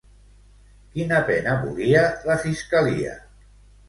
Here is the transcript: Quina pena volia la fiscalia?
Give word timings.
Quina 0.95 1.19
pena 1.27 1.53
volia 1.65 2.01
la 2.31 2.39
fiscalia? 2.47 3.13